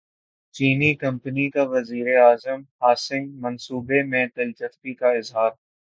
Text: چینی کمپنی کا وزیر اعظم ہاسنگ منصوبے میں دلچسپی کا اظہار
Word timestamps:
چینی 0.55 0.93
کمپنی 0.95 1.49
کا 1.49 1.63
وزیر 1.71 2.07
اعظم 2.17 2.61
ہاسنگ 2.81 3.27
منصوبے 3.41 4.01
میں 4.03 4.25
دلچسپی 4.37 4.93
کا 4.93 5.09
اظہار 5.11 5.51